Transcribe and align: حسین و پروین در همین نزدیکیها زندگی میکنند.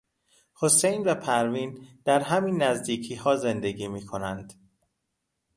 حسین 0.55 1.03
و 1.03 1.15
پروین 1.15 1.87
در 2.05 2.19
همین 2.19 2.63
نزدیکیها 2.63 3.35
زندگی 3.35 3.87
میکنند. 3.87 4.53